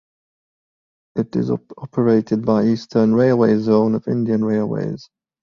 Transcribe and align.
It 1.15 1.35
is 1.35 1.51
operated 1.51 2.43
by 2.43 2.63
Eastern 2.65 3.13
Railway 3.13 3.59
zone 3.59 3.93
of 3.93 4.07
Indian 4.07 4.43
Railways. 4.43 5.11